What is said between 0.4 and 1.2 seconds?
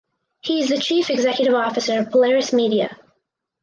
is the chief